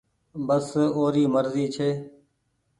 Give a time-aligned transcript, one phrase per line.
[0.47, 1.89] بس اوري مرزي ڇي۔